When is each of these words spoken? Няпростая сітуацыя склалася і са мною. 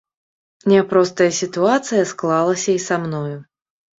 Няпростая 0.71 1.27
сітуацыя 1.41 2.07
склалася 2.13 2.69
і 2.77 2.83
са 2.87 2.95
мною. 3.03 3.37